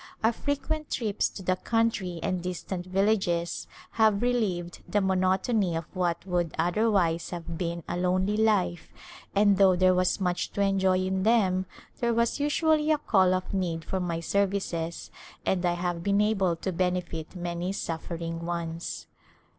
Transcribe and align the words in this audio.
Our 0.23 0.31
frequent 0.33 0.89
trips 0.89 1.29
to 1.29 1.43
the 1.43 1.55
country 1.57 2.19
and 2.23 2.41
distant 2.41 2.87
villages 2.87 3.67
have 3.91 4.23
relieved 4.23 4.81
the 4.89 4.99
monotony 4.99 5.75
of 5.75 5.85
what 5.95 6.25
would 6.25 6.55
otherwise 6.57 7.29
have 7.29 7.55
been 7.55 7.83
a 7.87 7.97
lonely 7.97 8.35
life 8.35 8.91
and 9.35 9.57
though 9.57 9.75
there 9.75 9.93
was 9.93 10.19
much 10.19 10.53
to 10.53 10.61
enjoy 10.61 10.97
in 11.05 11.21
them 11.21 11.67
there 11.99 12.15
was 12.15 12.39
usually 12.39 12.89
a 12.91 12.97
call 12.97 13.35
of 13.35 13.53
need 13.53 13.85
for 13.85 13.99
my 13.99 14.19
services 14.21 15.11
and 15.45 15.63
I 15.67 15.73
have 15.73 16.01
been 16.01 16.19
able 16.19 16.55
to 16.55 16.71
benefit 16.71 17.35
many 17.35 17.71
suffer 17.71 18.15
ing 18.17 18.43
ones. 18.43 19.05